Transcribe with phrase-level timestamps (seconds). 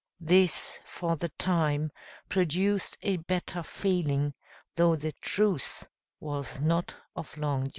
[0.19, 1.91] This, for the time,
[2.27, 4.33] produced a better feeling,
[4.75, 5.83] though the truce
[6.19, 7.69] was not of long duration.